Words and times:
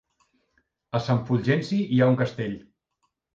A 0.99 1.01
Sant 1.07 1.21
Fulgenci 1.27 1.79
hi 1.97 2.01
ha 2.01 2.09
un 2.15 2.19
castell? 2.23 2.57